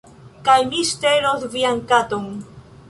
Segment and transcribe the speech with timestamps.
[0.47, 2.29] Kaj mi ŝtelos vian katon